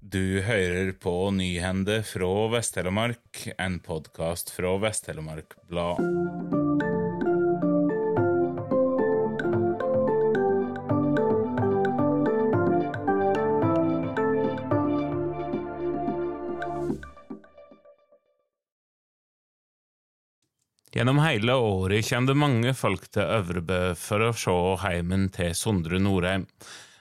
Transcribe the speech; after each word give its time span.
Du 0.00 0.40
hører 0.40 0.94
på 0.96 1.12
Nyhende 1.30 1.98
fra 2.08 2.28
Vest-Telemark, 2.48 3.42
en 3.60 3.74
podkast 3.84 4.48
fra 4.48 4.72
Vest-Telemark 4.80 5.52
Blad. 5.68 6.00
Gjennom 20.96 21.20
hele 21.20 21.60
året 21.60 22.08
kommer 22.08 22.32
det 22.32 22.40
mange 22.40 22.72
folk 22.72 23.04
til 23.12 23.28
Øvrebø 23.28 23.82
for 24.00 24.30
å 24.30 24.32
se 24.32 24.60
heimen 24.80 25.28
til 25.28 25.52
Sondre 25.52 26.00
Norheim. 26.00 26.48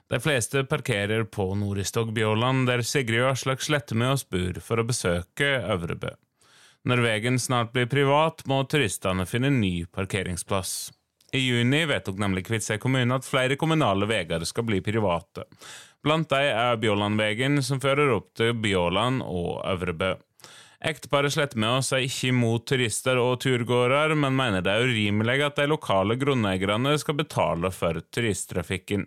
De 0.09 0.19
fleste 0.19 0.63
parkerer 0.63 1.23
på 1.23 1.55
Noristog 1.55 2.13
Bjåland, 2.13 2.67
der 2.67 2.81
Sigrid 2.81 3.21
og 3.21 3.35
Aslak 3.35 3.61
sletter 3.61 3.95
med 3.95 4.15
oss 4.15 4.23
bor, 4.25 4.55
for 4.65 4.81
å 4.81 4.85
besøke 4.89 5.49
Øvrebø. 5.69 6.15
Når 6.89 7.03
veien 7.03 7.37
snart 7.37 7.75
blir 7.75 7.85
privat, 7.91 8.41
må 8.49 8.63
turistene 8.65 9.27
finne 9.29 9.51
ny 9.53 9.83
parkeringsplass. 9.85 10.89
I 11.37 11.43
juni 11.43 11.83
vedtok 11.85 12.17
nemlig 12.17 12.47
Kviteseid 12.47 12.81
kommune 12.81 13.19
at 13.19 13.27
flere 13.27 13.59
kommunale 13.59 14.07
veier 14.09 14.45
skal 14.49 14.65
bli 14.65 14.79
private. 14.81 15.45
Blant 16.01 16.31
dem 16.33 16.47
er 16.57 16.81
Bjålandvegen, 16.81 17.61
som 17.61 17.81
fører 17.83 18.09
opp 18.15 18.31
til 18.39 18.55
Bjåland 18.57 19.21
og 19.21 19.61
Øvrebø. 19.61 20.15
Ekteparet 20.89 21.37
oss 21.67 21.91
er 21.93 22.07
ikke 22.07 22.31
imot 22.31 22.65
turister 22.65 23.19
og 23.21 23.41
turgåere, 23.43 24.15
men 24.15 24.33
mener 24.33 24.65
det 24.65 24.73
er 24.73 24.89
urimelig 24.89 25.41
at 25.45 25.61
de 25.61 25.69
lokale 25.69 26.15
grunneierne 26.17 26.97
skal 26.97 27.19
betale 27.19 27.69
for 27.75 27.99
turisttrafikken. 28.09 29.05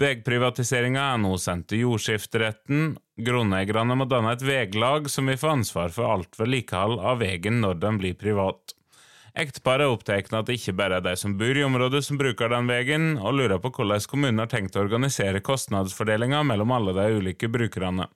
Vegprivatiseringa 0.00 1.02
er 1.12 1.18
nå 1.20 1.34
sendt 1.40 1.68
til 1.70 1.84
jordskifteretten. 1.84 2.94
Grunneierne 3.20 3.96
må 3.98 4.06
danne 4.08 4.32
et 4.32 4.44
veglag 4.44 5.10
som 5.12 5.28
vil 5.28 5.40
få 5.40 5.52
ansvar 5.52 5.92
for 5.92 6.08
alt 6.14 6.38
vedlikehold 6.40 6.96
av 7.00 7.20
veien 7.20 7.60
når 7.60 7.82
den 7.82 8.00
blir 8.00 8.16
privat. 8.18 8.72
Ekteparet 9.32 9.86
er 9.86 9.92
opptatt 9.92 10.32
av 10.32 10.42
at 10.42 10.48
det 10.48 10.58
ikke 10.58 10.74
bare 10.76 10.98
er 11.00 11.04
de 11.06 11.12
som 11.16 11.38
bor 11.40 11.56
i 11.56 11.64
området 11.64 12.02
som 12.04 12.18
bruker 12.20 12.50
den 12.52 12.66
veien, 12.68 13.06
og 13.16 13.38
lurer 13.38 13.60
på 13.64 13.70
hvordan 13.72 14.04
kommunen 14.08 14.42
har 14.42 14.50
tenkt 14.52 14.76
å 14.76 14.82
organisere 14.84 15.40
kostnadsfordelinga 15.44 16.42
mellom 16.44 16.74
alle 16.76 16.92
de 16.96 17.06
ulike 17.16 17.48
brukerne. 17.48 18.10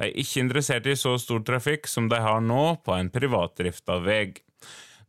De 0.00 0.08
er 0.08 0.16
ikke 0.22 0.40
interessert 0.40 0.88
i 0.88 0.96
så 0.96 1.18
stor 1.20 1.44
trafikk 1.44 1.88
som 1.88 2.08
de 2.08 2.20
har 2.24 2.40
nå 2.40 2.78
på 2.84 2.96
en 2.96 3.12
privatdrifta 3.12 4.00
vei. 4.04 4.32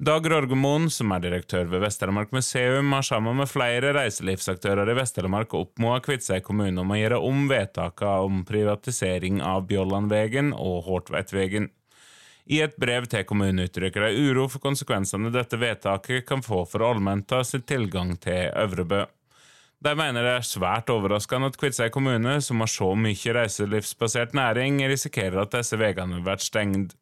Dag 0.01 0.25
Rorgemoen, 0.25 0.87
som 0.89 1.11
er 1.13 1.21
direktør 1.21 1.67
ved 1.69 1.83
Vest-Telemark 1.83 2.31
museum, 2.33 2.89
har 2.95 3.05
sammen 3.05 3.37
med 3.37 3.49
flere 3.51 3.91
reiselivsaktører 3.93 4.89
i 4.89 4.95
Vest-Telemark 4.97 5.53
oppmoda 5.53 5.99
Kviteseid 6.01 6.41
kommune 6.47 6.81
om 6.81 6.91
å 6.91 6.97
gjøre 6.97 7.19
om 7.21 7.43
vedtakene 7.51 8.25
om 8.25 8.41
privatisering 8.47 9.43
av 9.45 9.67
Bjollandvegen 9.69 10.49
og 10.57 10.87
Hortveitvegen. 10.87 11.69
I 12.49 12.63
et 12.65 12.73
brev 12.81 13.05
til 13.07 13.23
kommunen 13.29 13.67
uttrykker 13.67 14.07
de 14.07 14.25
uro 14.25 14.47
for 14.49 14.65
konsekvensene 14.65 15.31
dette 15.31 15.61
vedtaket 15.61 16.25
kan 16.27 16.41
få 16.43 16.63
for 16.67 16.83
allmenta 16.89 17.43
sin 17.45 17.61
tilgang 17.61 18.17
til 18.17 18.49
Øvrebø. 18.49 19.05
De 19.83 19.91
mener 19.99 20.23
det 20.23 20.33
er 20.37 20.45
svært 20.47 20.87
overraskende 20.93 21.49
at 21.51 21.57
Kviteseid 21.59 21.91
kommune, 21.91 22.37
som 22.45 22.61
har 22.63 22.69
så 22.71 22.93
mye 22.95 23.33
reiselivsbasert 23.35 24.31
næring, 24.37 24.77
risikerer 24.87 25.41
at 25.41 25.51
disse 25.57 25.75
veiene 25.79 26.21
blir 26.23 26.39
stengt, 26.39 26.93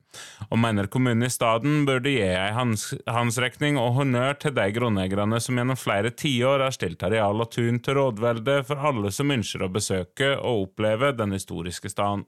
og 0.49 0.57
mener 0.63 0.89
kommunen 0.91 1.27
i 1.27 1.29
stedet 1.29 1.75
burde 1.85 2.09
gi 2.09 2.23
ei 2.25 2.49
håndsrekning 2.57 3.77
og 3.77 3.93
honnør 3.99 4.39
til 4.41 4.55
de 4.57 4.65
grunneierne 4.73 5.39
som 5.43 5.61
gjennom 5.61 5.77
flere 5.77 6.09
tiår 6.23 6.65
har 6.65 6.73
stilt 6.73 7.05
areal 7.05 7.45
og 7.45 7.53
tun 7.53 7.77
til 7.85 7.99
rådvelde 7.99 8.57
for 8.65 8.81
alle 8.89 9.13
som 9.13 9.31
ønsker 9.37 9.67
å 9.67 9.71
besøke 9.77 10.33
og 10.39 10.65
oppleve 10.65 11.13
den 11.21 11.37
historiske 11.37 11.93
staden. 11.93 12.25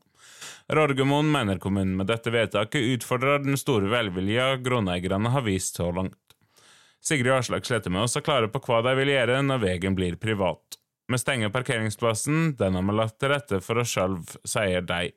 Rorgemoen 0.71 1.27
mener 1.33 1.57
kommunen 1.59 1.97
med 1.97 2.07
dette 2.07 2.31
vedtaket 2.31 2.93
utfordrer 2.93 3.41
den 3.43 3.57
store 3.59 3.89
velvilja 3.91 4.53
grunneierne 4.63 5.33
har 5.33 5.43
vist 5.49 5.81
så 5.81 5.89
langt. 5.91 6.15
Sigrid 7.03 7.33
Aslak 7.35 7.65
sletter 7.67 7.91
med 7.91 8.05
oss 8.05 8.15
og 8.15 8.23
klare 8.23 8.47
på 8.47 8.61
hva 8.63 8.79
de 8.85 8.95
vil 9.01 9.11
gjøre 9.11 9.41
når 9.43 9.59
veien 9.65 9.97
blir 9.97 10.15
privat. 10.21 10.79
Vi 11.11 11.19
stenger 11.19 11.51
parkeringsplassen, 11.51 12.55
den 12.55 12.79
har 12.79 12.87
vi 12.87 12.95
lagt 12.95 13.19
til 13.19 13.33
rette 13.33 13.59
for 13.61 13.81
oss 13.83 13.91
sjøl, 13.91 14.17
sier 14.47 14.85
de. 14.87 15.11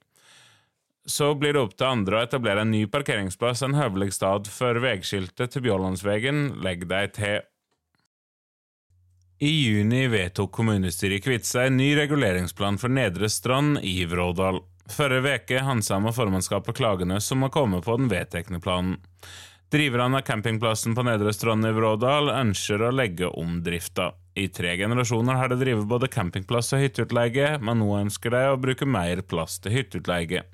Så 1.07 1.31
blir 1.39 1.55
det 1.55 1.63
opp 1.63 1.77
til 1.79 1.87
andre 1.87 2.19
å 2.19 2.27
etablere 2.27 2.65
en 2.67 2.73
ny 2.75 2.83
parkeringsplass 2.91 3.63
en 3.63 3.79
høvelig 3.79 4.17
stad 4.17 4.51
før 4.51 4.83
veiskiltet 4.83 5.55
til 5.55 5.63
Bjålandsvegen 5.69 6.49
legger 6.67 6.91
de 6.91 7.03
til. 7.15 7.45
I 9.47 9.53
juni 9.53 10.07
vedtok 10.11 10.51
kommunestyret 10.59 11.21
i 11.21 11.23
Kvitsa 11.23 11.69
en 11.69 11.77
ny 11.79 11.91
reguleringsplan 11.99 12.81
for 12.83 12.91
Nedre 12.91 13.29
Strand 13.31 13.79
i 13.85 14.01
Vrådal. 14.09 14.63
Forrige 14.91 15.35
uke 15.39 15.61
handsama 15.67 16.11
formannskapet 16.15 16.79
klagene 16.79 17.21
som 17.21 17.45
har 17.45 17.53
kommet 17.55 17.85
på 17.85 17.99
den 18.01 18.09
vedtekne 18.11 18.59
planen. 18.65 18.97
Driverne 19.77 20.17
av 20.17 20.21
campingplassen 20.21 20.95
på 20.95 21.03
Nedre 21.05 21.35
Strand 21.37 21.67
i 21.69 21.71
Vrådal 21.77 22.31
ønsker 22.33 22.81
å 22.81 22.95
legge 22.97 23.29
om 23.29 23.59
drifta. 23.61 24.07
I 24.33 24.47
tre 24.49 24.71
generasjoner 24.81 25.37
har 25.37 25.51
de 25.53 25.59
drevet 25.61 25.85
både 25.91 26.09
campingplass 26.09 26.73
og 26.73 26.81
hytteutleie, 26.81 27.51
men 27.61 27.83
nå 27.83 27.91
ønsker 27.99 28.33
de 28.33 28.41
å 28.55 28.57
bruke 28.57 28.89
mer 28.89 29.21
plass 29.29 29.59
til 29.61 29.75
hytteutleie. 29.77 30.47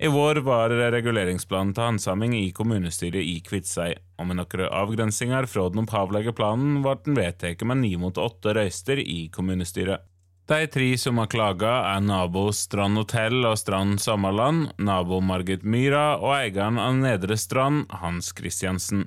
I 0.00 0.08
vår 0.08 0.40
var 0.46 0.72
reguleringsplanen 0.96 1.74
til 1.76 1.90
handsaming 1.90 2.38
i 2.38 2.54
kommunestyret 2.56 3.20
i 3.20 3.36
Kviteseid, 3.44 4.00
og 4.16 4.30
med 4.30 4.40
noen 4.40 4.64
avgrensinger 4.70 5.50
fra 5.50 5.68
den 5.68 5.84
opphavlige 5.84 6.32
planen 6.32 6.80
ble 6.86 6.96
den 7.04 7.20
vedtatt 7.20 7.68
med 7.68 7.82
ni 7.84 7.92
mot 8.00 8.16
åtte 8.16 8.56
røyster 8.56 9.04
i 9.04 9.26
kommunestyret. 9.34 10.08
De 10.46 10.66
tre 10.66 10.98
som 10.98 11.16
har 11.18 11.30
klaga, 11.32 11.70
er 11.94 12.02
nabo 12.04 12.50
Strand 12.52 12.98
Hotell 13.00 13.46
og 13.48 13.54
Strand 13.56 13.96
Sommerland, 14.04 14.74
nabo 14.76 15.22
Margit 15.24 15.62
Myra 15.64 16.18
og 16.18 16.34
eieren 16.36 16.76
av 16.76 16.98
Nedre 16.98 17.38
Strand, 17.40 17.86
Hans 18.02 18.28
Christiansen. 18.36 19.06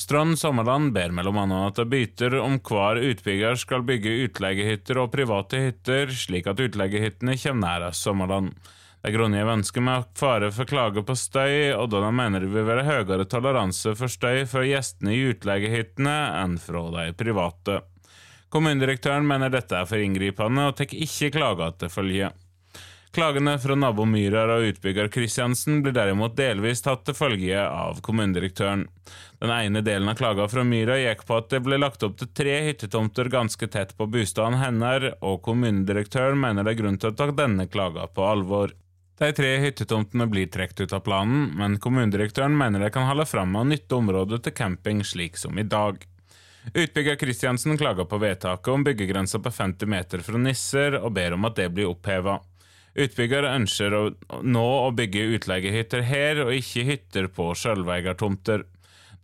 Strand 0.00 0.38
Sommerland 0.40 0.94
ber 0.96 1.12
mellom 1.12 1.42
annet 1.42 1.74
at 1.74 1.82
det 1.82 1.90
byter 1.92 2.38
om 2.40 2.56
hver 2.64 3.02
utbygger 3.04 3.60
skal 3.60 3.84
bygge 3.84 4.14
utleiehytter 4.30 5.02
og 5.02 5.12
private 5.12 5.60
hytter, 5.66 6.08
slik 6.08 6.48
at 6.48 6.64
utleiehyttene 6.64 7.36
kommer 7.36 7.66
nærest 7.66 8.08
Sommerland. 8.08 8.56
De 9.04 9.12
grunngir 9.12 9.52
ønsket 9.52 9.84
med 9.84 10.08
fare 10.16 10.48
for 10.56 10.72
klage 10.72 11.04
på 11.04 11.18
støy, 11.20 11.74
og 11.76 11.92
da 11.92 12.00
de 12.06 12.14
mener 12.16 12.46
det 12.46 12.54
vil 12.54 12.64
være 12.64 12.88
høyere 12.88 13.28
toleranse 13.28 13.92
for 13.92 14.08
støy 14.08 14.46
fra 14.48 14.64
gjestene 14.64 15.12
i 15.12 15.20
utleiehyttene 15.34 16.18
enn 16.40 16.56
fra 16.64 16.86
de 16.96 17.06
private. 17.20 17.82
Kommunedirektøren 18.48 19.26
mener 19.28 19.52
dette 19.52 19.76
er 19.76 19.88
for 19.88 20.00
inngripende 20.00 20.70
og 20.70 20.76
tar 20.78 20.94
ikke 20.94 21.32
klager 21.34 21.74
til 21.76 21.92
følge. 21.92 22.30
Klagene 23.12 23.54
fra 23.58 23.74
nabo 23.74 24.04
Myhrer 24.04 24.50
og 24.52 24.66
utbygger 24.68 25.08
Kristiansen 25.12 25.80
blir 25.82 25.94
derimot 25.96 26.34
delvis 26.36 26.82
tatt 26.84 27.06
til 27.06 27.16
følge 27.16 27.60
av 27.60 28.02
kommunedirektøren. 28.04 28.84
Den 29.40 29.52
ene 29.54 29.80
delen 29.84 30.10
av 30.12 30.18
klaga 30.20 30.44
fra 30.52 30.64
Myhra 30.64 30.98
gikk 31.00 31.24
på 31.28 31.38
at 31.40 31.48
det 31.54 31.62
ble 31.64 31.78
lagt 31.80 32.04
opp 32.04 32.18
til 32.20 32.28
tre 32.36 32.58
hyttetomter 32.66 33.30
ganske 33.32 33.70
tett 33.72 33.94
på 33.96 34.08
bostaden 34.12 34.58
hennes, 34.60 35.16
og 35.24 35.40
kommunedirektøren 35.46 36.40
mener 36.40 36.68
det 36.68 36.76
er 36.76 36.82
grunn 36.82 37.00
til 37.00 37.12
å 37.12 37.16
ta 37.16 37.30
denne 37.32 37.66
klaga 37.72 38.06
på 38.12 38.28
alvor. 38.28 38.76
De 39.18 39.32
tre 39.34 39.56
hyttetomtene 39.64 40.28
blir 40.30 40.52
trukket 40.52 40.84
ut 40.84 40.94
av 40.94 41.02
planen, 41.08 41.48
men 41.58 41.80
kommunedirektøren 41.82 42.54
mener 42.54 42.84
de 42.84 42.92
kan 42.94 43.08
holde 43.08 43.26
fram 43.26 43.50
med 43.56 43.64
å 43.64 43.70
nytte 43.72 43.98
området 43.98 44.44
til 44.44 44.54
camping 44.60 45.02
slik 45.02 45.40
som 45.40 45.58
i 45.58 45.66
dag. 45.66 45.98
Utbygger 46.74 47.16
Kristiansen 47.16 47.78
klager 47.78 48.04
på 48.04 48.18
vedtaket 48.18 48.68
om 48.68 48.84
byggegrensa 48.84 49.38
på 49.38 49.50
50 49.50 49.88
meter 49.88 50.22
fra 50.24 50.40
Nisser, 50.40 50.98
og 51.00 51.14
ber 51.16 51.36
om 51.36 51.48
at 51.48 51.56
det 51.56 51.68
blir 51.74 51.88
oppheva. 51.90 52.38
Utbygger 52.98 53.46
ønsker 53.52 53.94
å, 53.94 54.02
nå 54.42 54.66
å 54.88 54.90
bygge 54.96 55.28
utleiehytter 55.38 56.02
her, 56.08 56.42
og 56.44 56.54
ikke 56.56 56.86
hytter 56.88 57.28
på 57.32 57.52
sjølveigartomter. 57.56 58.66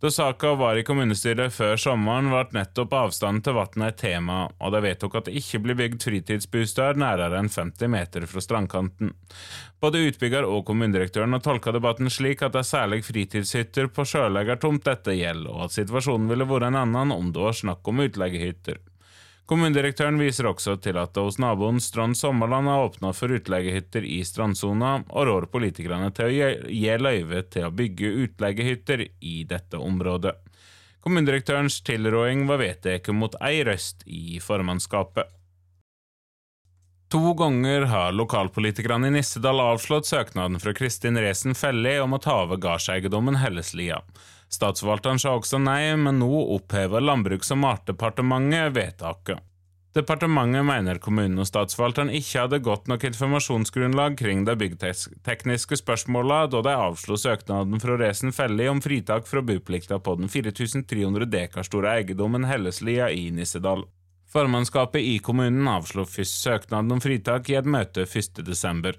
Da 0.05 0.11
saka 0.11 0.51
var 0.53 0.77
i 0.77 0.83
kommunestyret 0.85 1.49
før 1.49 1.79
sommeren, 1.81 2.27
ble 2.29 2.59
nettopp 2.59 2.91
avstanden 2.93 3.41
til 3.41 3.55
vannet 3.57 3.87
et 3.87 3.97
tema, 4.03 4.35
og 4.61 4.75
de 4.75 4.81
vedtok 4.85 5.15
at 5.17 5.25
det 5.25 5.39
ikke 5.39 5.63
blir 5.63 5.79
bygd 5.79 6.05
fritidsbosteder 6.05 6.99
nærere 7.01 7.39
enn 7.41 7.49
50 7.49 7.89
meter 7.89 8.27
fra 8.29 8.43
strandkanten. 8.45 9.15
Både 9.81 10.03
utbygger 10.05 10.45
og 10.45 10.61
kommunedirektøren 10.67 11.33
har 11.33 11.41
tolka 11.41 11.73
debatten 11.73 12.13
slik 12.13 12.45
at 12.45 12.53
det 12.53 12.61
er 12.61 12.69
særlig 12.69 13.01
fritidshytter 13.07 13.89
på 13.95 14.05
sjøleiertomt 14.05 14.85
dette 14.85 15.17
gjelder, 15.17 15.49
og 15.49 15.65
at 15.65 15.79
situasjonen 15.79 16.29
ville 16.29 16.45
vært 16.53 16.69
en 16.69 16.83
annen 16.83 17.15
om 17.15 17.33
det 17.33 17.41
var 17.41 17.57
snakk 17.57 17.89
om 17.89 18.05
utleiehytter. 18.05 18.77
Kommunedirektøren 19.45 20.17
viser 20.17 20.47
også 20.49 20.73
til 20.81 20.97
at 20.97 21.13
det 21.13 21.21
hos 21.21 21.37
naboen 21.37 21.77
Strand 21.83 22.17
Sommerland 22.17 22.69
er 22.71 22.87
åpna 22.87 23.11
for 23.13 23.29
utleiehytter 23.29 24.05
i 24.09 24.23
strandsona, 24.25 25.03
og 25.13 25.27
rår 25.29 25.45
politikerne 25.53 26.09
til 26.17 26.31
å 26.31 26.49
gi 26.65 26.95
løyve 26.97 27.43
til 27.53 27.67
å 27.67 27.75
bygge 27.75 28.09
utleiehytter 28.25 29.05
i 29.05 29.35
dette 29.45 29.77
området. 29.77 30.33
Kommunedirektørens 31.05 31.77
tilråding 31.85 32.47
var 32.49 32.63
vedtatt 32.63 33.11
mot 33.13 33.37
ei 33.45 33.61
røst 33.67 34.01
i 34.09 34.39
formannskapet. 34.41 35.29
To 37.13 37.35
ganger 37.37 37.85
har 37.91 38.15
lokalpolitikerne 38.17 39.11
i 39.11 39.13
Nissedal 39.13 39.61
avslått 39.61 40.09
søknaden 40.09 40.57
fra 40.59 40.73
Kristin 40.73 41.21
Resen 41.21 41.53
Felli 41.53 41.99
om 42.01 42.17
å 42.17 42.19
ta 42.23 42.39
over 42.47 42.57
gardseiendommen 42.57 43.37
Helleslia. 43.37 44.01
Statsforvalteren 44.51 45.19
sa 45.19 45.33
også 45.35 45.59
nei, 45.59 45.95
men 45.97 46.21
nå 46.21 46.29
opphever 46.55 47.03
Landbruks- 47.03 47.51
og 47.55 47.61
matdepartementet 47.63 48.73
vedtaket. 48.75 49.43
Departementet 49.95 50.65
mener 50.67 50.97
kommunen 50.99 51.39
og 51.39 51.47
statsforvalteren 51.47 52.09
ikke 52.11 52.41
hadde 52.41 52.57
godt 52.59 52.89
nok 52.91 53.05
informasjonsgrunnlag 53.07 54.17
kring 54.19 54.41
de 54.43 54.55
byggtekniske 54.59 55.77
spørsmåla 55.79 56.41
da 56.51 56.59
de 56.67 56.73
avslo 56.75 57.15
søknaden 57.15 57.79
fra 57.79 57.95
Resen 58.01 58.35
Felli 58.35 58.67
om 58.67 58.83
fritak 58.83 59.23
fra 59.29 59.39
boplikta 59.39 60.01
på 60.03 60.17
den 60.19 60.27
4300 60.27 61.29
dekar 61.31 61.63
store 61.63 61.95
eiendommen 61.95 62.43
Helleslia 62.49 63.07
i 63.07 63.29
Nissedal. 63.31 63.85
Formannskapet 64.35 64.99
i 64.99 65.15
kommunen 65.23 65.63
avslo 65.71 66.03
først 66.03 66.43
søknaden 66.43 66.91
om 66.91 66.99
fritak 66.99 67.47
i 67.53 67.55
et 67.55 67.69
møte 67.77 68.03
1.12. 68.03 68.97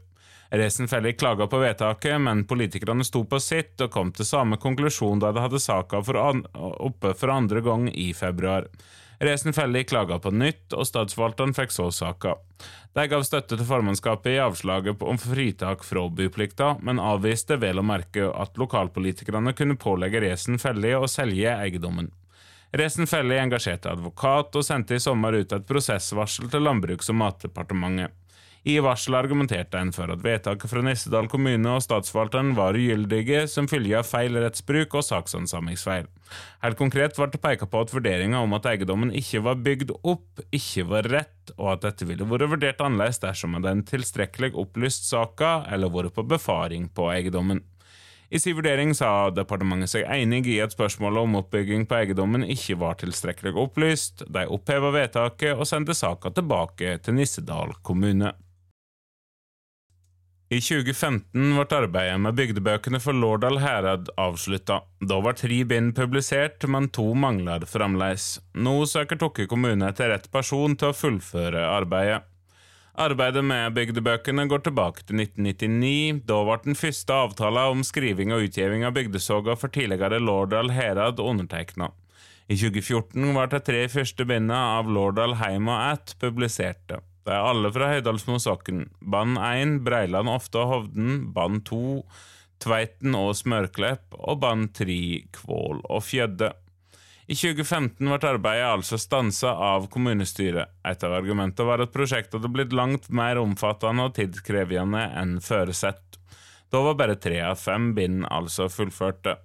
Resen 0.50 0.88
Felli 0.88 1.12
klaga 1.12 1.46
på 1.46 1.58
vedtaket, 1.58 2.20
men 2.20 2.44
politikerne 2.46 3.04
sto 3.04 3.24
på 3.24 3.40
sitt 3.42 3.80
og 3.82 3.90
kom 3.90 4.12
til 4.14 4.28
samme 4.28 4.60
konklusjon 4.62 5.22
da 5.22 5.32
de 5.34 5.42
hadde 5.42 5.62
saka 5.62 6.02
oppe 6.02 7.14
for 7.18 7.34
andre 7.34 7.64
gang 7.64 7.88
i 7.90 8.12
februar. 8.14 8.68
Resen 9.18 9.52
Felli 9.56 9.84
klaga 9.84 10.18
på 10.18 10.30
nytt, 10.30 10.74
og 10.76 10.84
statsforvalteren 10.86 11.54
fikk 11.56 11.72
så 11.72 11.88
saka. 11.90 12.34
De 12.92 13.06
gav 13.08 13.24
støtte 13.24 13.56
til 13.56 13.68
formannskapet 13.68 14.34
i 14.34 14.42
avslaget 14.44 15.02
om 15.02 15.18
fritak 15.20 15.84
fra 15.84 16.04
byplikta, 16.08 16.76
men 16.84 17.00
avviste 17.00 17.56
vel 17.60 17.80
å 17.80 17.86
merke 17.86 18.28
at 18.28 18.60
lokalpolitikerne 18.60 19.56
kunne 19.56 19.78
pålegge 19.80 20.20
Resen 20.20 20.60
Felli 20.60 20.92
å 20.96 21.08
selge 21.08 21.56
eiendommen. 21.56 22.12
Resen 22.76 23.08
Felli 23.08 23.38
engasjerte 23.40 23.88
advokat 23.94 24.56
og 24.58 24.64
sendte 24.66 24.98
i 24.98 25.00
sommer 25.00 25.32
ut 25.32 25.52
et 25.52 25.66
prosessvarsel 25.68 26.50
til 26.52 26.66
Landbruks- 26.66 27.08
og 27.12 27.20
matdepartementet. 27.22 28.12
I 28.66 28.80
varselet 28.82 29.20
argumenterte 29.20 29.78
en 29.78 29.92
for 29.94 30.10
at 30.10 30.24
vedtaket 30.24 30.66
fra 30.72 30.80
Nissedal 30.82 31.28
kommune 31.30 31.70
og 31.76 31.84
statsforvalteren 31.84 32.48
var 32.58 32.74
ugyldige 32.74 33.44
som 33.46 33.68
følge 33.70 33.94
av 34.00 34.08
feil 34.08 34.34
rettsbruk 34.42 34.96
og 34.98 35.04
saksansamlingsfeil. 35.06 36.08
Helt 36.64 36.78
konkret 36.80 37.14
ble 37.14 37.28
det 37.30 37.38
pekt 37.44 37.68
på 37.70 37.82
at 37.84 37.92
vurderinga 37.94 38.40
om 38.42 38.56
at 38.58 38.66
eiendommen 38.66 39.12
ikke 39.14 39.44
var 39.46 39.60
bygd 39.62 39.92
opp, 40.00 40.42
ikke 40.50 40.82
var 40.90 41.06
rett, 41.12 41.52
og 41.54 41.76
at 41.76 41.84
dette 41.84 42.08
ville 42.08 42.26
vært 42.26 42.50
vurdert 42.56 42.82
annerledes 42.82 43.22
dersom 43.22 43.54
det 43.54 43.70
en 43.70 43.84
tilstrekkelig 43.86 44.50
opplyst 44.58 45.06
saka 45.12 45.60
eller 45.70 45.92
vært 45.94 46.16
på 46.16 46.26
befaring 46.26 46.88
på 46.90 47.06
eiendommen. 47.12 47.62
I 48.34 48.40
sin 48.42 48.56
vurdering 48.58 48.90
sa 48.98 49.30
departementet 49.30 49.92
seg 49.92 50.08
enig 50.10 50.48
i 50.50 50.56
at 50.64 50.74
spørsmålet 50.74 51.22
om 51.22 51.38
oppbygging 51.38 51.86
på 51.86 52.00
eiendommen 52.00 52.42
ikke 52.50 52.74
var 52.80 52.98
tilstrekkelig 52.98 53.54
opplyst. 53.62 54.26
De 54.26 54.42
oppheva 54.50 54.90
vedtaket 54.90 55.54
og 55.54 55.70
sendte 55.70 55.94
saka 55.94 56.34
tilbake 56.34 56.96
til 57.06 57.14
Nissedal 57.20 57.76
kommune. 57.86 58.34
I 60.46 60.60
2015 60.62 61.56
ble 61.56 61.64
arbeidet 61.74 62.20
med 62.22 62.36
bygdebøkene 62.38 63.00
for 63.02 63.18
Lårdal 63.18 63.56
herad 63.58 64.12
avslutta. 64.14 64.76
Da 65.02 65.16
var 65.18 65.34
tre 65.34 65.64
bind 65.66 65.96
publisert, 65.96 66.62
men 66.70 66.86
to 66.94 67.08
mangler 67.18 67.66
fremdeles. 67.66 68.36
Nå 68.54 68.76
søker 68.86 69.18
Tokke 69.18 69.48
kommune 69.50 69.88
etter 69.90 70.12
rett 70.12 70.28
person 70.30 70.76
til 70.78 70.92
å 70.92 70.94
fullføre 70.94 71.64
arbeidet. 71.66 72.20
Arbeidet 72.94 73.42
med 73.44 73.74
bygdebøkene 73.74 74.46
går 74.46 74.62
tilbake 74.68 75.02
til 75.08 75.18
1999. 75.24 76.22
Da 76.30 76.38
ble 76.46 76.60
den 76.68 76.78
første 76.78 77.18
avtalen 77.26 77.74
om 77.74 77.82
skriving 77.84 78.30
og 78.30 78.46
utgiving 78.46 78.86
av 78.86 78.94
bygdesoga 78.94 79.58
for 79.58 79.74
tidligere 79.74 80.22
Lårdal 80.22 80.70
herad 80.78 81.18
undertegna. 81.26 81.90
I 82.46 82.54
2014 82.54 83.34
ble 83.34 83.50
de 83.50 83.62
tre 83.66 83.82
første 83.90 84.22
bindene 84.22 84.62
av 84.78 84.94
Lårdal 84.94 85.40
heim 85.42 85.66
og 85.66 85.90
att 85.90 86.16
publiserte. 86.22 87.02
Det 87.26 87.34
er 87.34 87.42
alle 87.42 87.72
fra 87.74 87.88
Høydalsmosokken. 87.90 88.84
Band 89.02 89.40
1 89.42 89.80
Breiland 89.86 90.30
Ofte 90.30 90.60
og 90.62 90.68
Hovden. 90.70 91.24
Band 91.34 91.64
2 91.66 92.04
Tveiten 92.62 93.16
og 93.18 93.32
Smørklepp. 93.34 94.14
Og 94.14 94.38
band 94.44 94.70
3 94.78 95.00
Kvål 95.34 95.82
og 95.82 96.04
Fjødde. 96.06 96.52
I 97.26 97.34
2015 97.34 97.98
ble 98.06 98.30
arbeidet 98.30 98.68
altså 98.70 99.00
stansa 99.02 99.56
av 99.58 99.88
kommunestyret. 99.90 100.70
Et 100.86 101.02
av 101.02 101.16
argumentene 101.16 101.66
var 101.66 101.82
at 101.82 101.90
prosjektet 101.94 102.38
hadde 102.38 102.52
blitt 102.54 102.76
langt 102.76 103.10
mer 103.10 103.40
omfattende 103.42 104.06
og 104.06 104.14
tidskrevende 104.14 105.02
enn 105.18 105.40
føresett. 105.42 106.20
Da 106.70 106.84
var 106.86 106.94
bare 107.00 107.18
tre 107.18 107.40
av 107.42 107.58
fem 107.58 107.90
bind 107.98 108.22
altså 108.30 108.70
fullførte. 108.70 109.40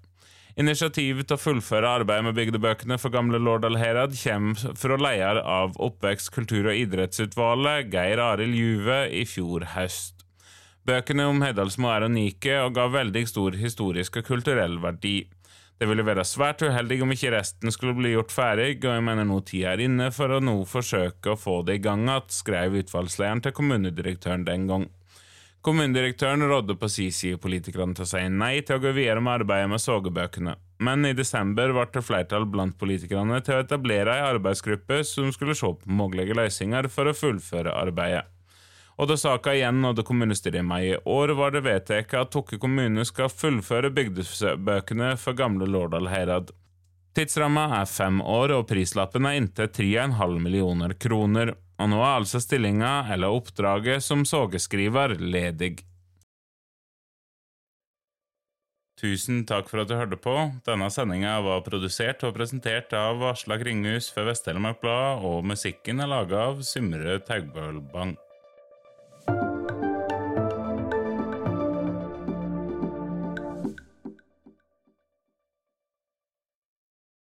Initiativet 0.60 1.30
til 1.30 1.38
å 1.38 1.40
fullføre 1.40 1.94
arbeidet 2.02 2.26
med 2.28 2.36
bygdebøkene 2.36 2.98
for 3.00 3.14
gamle 3.14 3.40
lord 3.40 3.64
Alherad 3.64 4.18
kommer 4.20 4.76
fra 4.76 4.98
leder 5.00 5.40
av 5.40 5.78
Oppvekst-, 5.80 6.34
kultur- 6.36 6.68
og 6.68 6.76
idrettsutvalget, 6.76 7.88
Geir 7.94 8.20
Arild 8.20 8.58
Juve, 8.58 9.06
i 9.16 9.24
fjor 9.24 9.64
høst. 9.78 10.26
Bøkene 10.88 11.30
om 11.30 11.40
Hedalsmo 11.46 11.92
er 11.94 12.08
unike 12.10 12.58
og 12.66 12.74
ga 12.76 12.90
veldig 12.92 13.24
stor 13.30 13.56
historisk 13.56 14.20
og 14.20 14.28
kulturell 14.28 14.80
verdi. 14.84 15.22
Det 15.80 15.88
ville 15.90 16.06
være 16.06 16.26
svært 16.28 16.62
uheldig 16.62 17.00
om 17.02 17.14
ikke 17.16 17.32
resten 17.34 17.72
skulle 17.74 17.96
bli 17.98 18.12
gjort 18.12 18.34
ferdig, 18.34 18.74
og 18.84 18.92
jeg 18.92 19.06
mener 19.08 19.26
nå 19.26 19.40
tida 19.48 19.72
er 19.72 19.86
inne 19.88 20.12
for 20.14 20.36
å 20.36 20.42
nå 20.44 20.60
forsøke 20.70 21.32
å 21.32 21.40
få 21.40 21.62
det 21.66 21.80
i 21.80 21.86
gang 21.86 22.04
igjen, 22.10 22.28
skrev 22.34 22.76
utvalgslederen 22.84 23.42
til 23.46 23.56
kommunedirektøren 23.56 24.44
den 24.46 24.68
gang. 24.70 24.90
Kommunedirektøren 25.62 26.42
rådde 26.50 26.74
på 26.82 26.88
si 26.90 27.04
side 27.14 27.38
politikerne 27.38 27.94
til 27.94 28.08
å 28.08 28.10
si 28.10 28.22
nei 28.34 28.64
til 28.66 28.80
å 28.80 28.82
gå 28.82 28.96
videre 28.98 29.22
med 29.22 29.44
arbeidet 29.44 29.70
med 29.70 29.84
sogebøkene, 29.84 30.56
men 30.82 31.06
i 31.06 31.14
desember 31.14 31.70
ble 31.76 31.84
det 31.94 32.02
flertall 32.02 32.48
blant 32.50 32.80
politikerne 32.82 33.38
til 33.46 33.60
å 33.60 33.62
etablere 33.62 34.16
ei 34.16 34.24
arbeidsgruppe 34.32 35.04
som 35.06 35.30
skulle 35.36 35.54
se 35.54 35.70
på 35.84 35.98
mulige 36.00 36.34
løsninger 36.40 36.90
for 36.90 37.12
å 37.12 37.14
fullføre 37.14 37.76
arbeidet. 37.78 38.26
Og 38.98 39.08
da 39.10 39.18
saka 39.18 39.54
igjen 39.54 39.84
nådde 39.86 40.06
kommunestyret 40.06 40.64
i 40.64 40.66
mai 40.66 40.82
i 40.96 40.98
år, 40.98 41.36
var 41.38 41.54
det 41.54 41.62
vedtatt 41.66 42.18
at 42.18 42.34
Tokke 42.34 42.58
kommune 42.62 43.06
skal 43.06 43.30
fullføre 43.30 43.94
bygdebøkene 43.94 45.14
for 45.22 45.38
gamle 45.38 45.70
Lårdal 45.70 46.10
Herad. 46.10 46.50
Tidsramma 47.14 47.68
er 47.84 47.90
fem 47.90 48.18
år, 48.22 48.54
og 48.58 48.70
prislappen 48.70 49.30
er 49.30 49.38
inntil 49.38 49.70
3,5 49.70 50.38
millioner 50.42 50.98
kroner 50.98 51.54
og 51.82 51.90
nå 51.90 52.02
er 52.02 52.20
altså 52.20 52.42
stillinga 52.42 53.08
eller 53.14 53.34
oppdraget 53.34 54.04
som 54.06 54.26
sogeskriver 54.28 55.18
ledig. 55.18 55.80
Tusen 59.02 59.48
takk 59.50 59.66
for 59.66 59.82
at 59.82 59.90
du 59.90 59.96
hørte 59.98 60.18
på. 60.22 60.36
Denne 60.68 60.92
sendinga 60.94 61.40
var 61.42 61.64
produsert 61.66 62.22
og 62.28 62.36
presentert 62.38 62.94
av 62.94 63.24
Aslak 63.32 63.64
Kringhus 63.64 64.12
for 64.14 64.30
Vest-Telemark 64.30 64.78
Blad, 64.84 65.26
og 65.26 65.42
musikken 65.50 66.04
er 66.04 66.12
laga 66.12 66.44
av 66.52 66.62
Symre 66.68 67.18
Taugbølbang. 67.26 68.14